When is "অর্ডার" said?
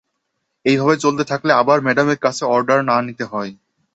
2.47-2.79